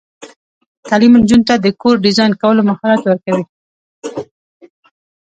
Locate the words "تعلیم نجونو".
0.87-1.47